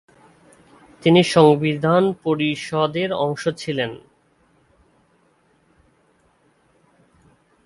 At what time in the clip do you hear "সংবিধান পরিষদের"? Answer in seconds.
1.23-3.09